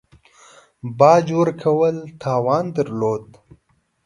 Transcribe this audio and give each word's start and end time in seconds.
باج 0.97 1.25
ورکولو 1.41 2.03
توان 2.21 2.65
درلود. 2.75 3.25